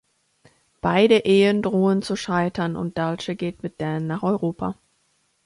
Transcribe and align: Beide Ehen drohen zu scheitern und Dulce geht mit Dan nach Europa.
Beide 0.81 1.25
Ehen 1.25 1.61
drohen 1.61 2.01
zu 2.01 2.15
scheitern 2.15 2.75
und 2.75 2.97
Dulce 2.97 3.35
geht 3.35 3.61
mit 3.61 3.79
Dan 3.79 4.07
nach 4.07 4.23
Europa. 4.23 4.75